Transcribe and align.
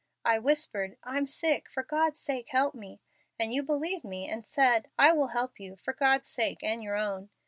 I 0.25 0.39
whispered, 0.39 0.97
'I'm 1.03 1.27
sick; 1.27 1.69
for 1.69 1.83
God's 1.83 2.19
sake 2.19 2.49
help 2.49 2.73
me.' 2.73 3.01
And 3.37 3.53
you 3.53 3.61
believed 3.61 4.03
me 4.03 4.27
and 4.27 4.43
said, 4.43 4.89
'I 4.97 5.13
will 5.13 5.27
help 5.27 5.59
you, 5.59 5.75
for 5.75 5.93
God's 5.93 6.27
sake 6.27 6.63
and 6.63 6.81
your 6.81 6.95
own.' 6.95 7.29